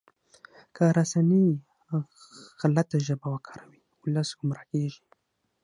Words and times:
که 0.75 0.83
رسنۍ 0.97 1.47
غلطه 2.61 2.97
ژبه 3.07 3.27
وکاروي 3.35 3.81
ولس 4.03 4.29
ګمراه 4.39 4.67
کیږي. 4.71 5.01